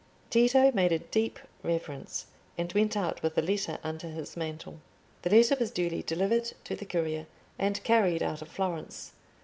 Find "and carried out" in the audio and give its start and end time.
7.59-8.41